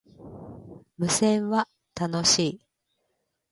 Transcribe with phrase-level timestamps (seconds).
[0.97, 2.61] 無線は、楽しい